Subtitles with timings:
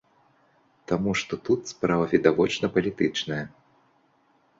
[0.91, 3.39] Таму што тут справа відавочна палітычная.